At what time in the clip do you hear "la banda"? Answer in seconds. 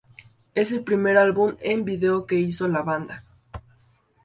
2.67-3.23